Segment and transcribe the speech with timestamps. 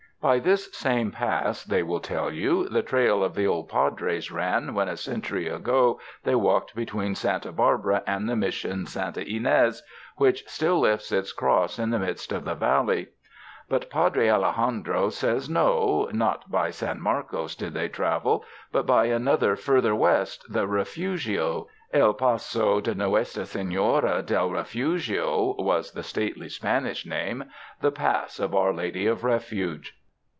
[0.21, 4.75] By this same pass, they will tell you, the trail of the old Padres ran
[4.75, 9.81] when a century ago they walked between Santa Barbara and the Mission Santa Ynes,
[10.17, 13.07] which still lifts its cross in the midst of the valley.
[13.67, 19.55] But Padre Alejandro says no, not by San Marcos did they travel, but by another
[19.55, 21.65] further west, the Refugio.
[21.91, 27.45] El Paso de Nuestra Sefiora del Refugio was the stately Spanish name—
[27.81, 29.97] the Pass of our Lady of Refuge.